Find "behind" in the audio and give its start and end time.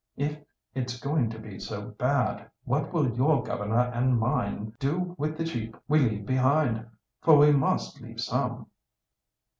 6.25-6.87